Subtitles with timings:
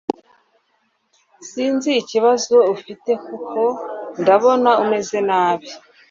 [1.49, 3.59] Sinzi ikibazo ufite kuko
[4.21, 5.67] ndabona umeze nabi